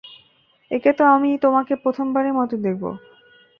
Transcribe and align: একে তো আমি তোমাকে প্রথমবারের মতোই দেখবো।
একে 0.71 0.91
তো 0.93 1.03
আমি 1.15 1.29
তোমাকে 1.37 1.73
প্রথমবারের 1.83 2.33
মতোই 2.33 2.61
দেখবো। 2.61 2.89